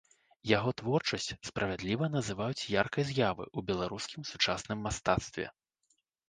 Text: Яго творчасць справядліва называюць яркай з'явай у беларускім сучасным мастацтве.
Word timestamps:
Яго 0.57 0.69
творчасць 0.81 1.27
справядліва 1.49 2.05
называюць 2.15 2.67
яркай 2.81 3.05
з'явай 3.11 3.47
у 3.57 3.65
беларускім 3.69 4.21
сучасным 4.31 4.83
мастацтве. 4.89 5.45